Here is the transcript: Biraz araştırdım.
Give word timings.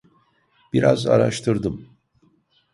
Biraz 0.73 1.05
araştırdım. 1.07 1.87